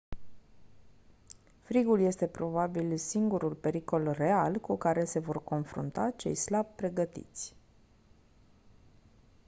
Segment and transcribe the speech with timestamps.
[1.61, 7.55] frigul este probabil singurul pericol real cu care se vor confrunta cei slab pregătiți